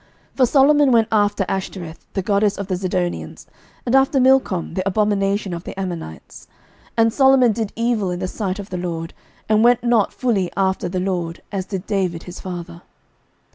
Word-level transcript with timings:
11:011:005 0.31 0.37
For 0.37 0.45
Solomon 0.47 0.91
went 0.91 1.07
after 1.11 1.45
Ashtoreth 1.47 2.07
the 2.13 2.23
goddess 2.23 2.57
of 2.57 2.65
the 2.65 2.75
Zidonians, 2.75 3.45
and 3.85 3.93
after 3.95 4.19
Milcom 4.19 4.73
the 4.73 4.81
abomination 4.87 5.53
of 5.53 5.63
the 5.63 5.79
Ammonites. 5.79 6.47
11:011:006 6.47 6.53
And 6.97 7.13
Solomon 7.13 7.51
did 7.51 7.71
evil 7.75 8.09
in 8.09 8.17
the 8.17 8.27
sight 8.27 8.57
of 8.57 8.71
the 8.71 8.77
LORD, 8.79 9.13
and 9.47 9.63
went 9.63 9.83
not 9.83 10.11
fully 10.11 10.51
after 10.57 10.89
the 10.89 10.99
LORD, 10.99 11.43
as 11.51 11.67
did 11.67 11.85
David 11.85 12.23
his 12.23 12.39
father. 12.39 12.81